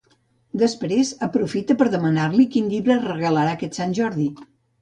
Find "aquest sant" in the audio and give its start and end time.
3.59-3.95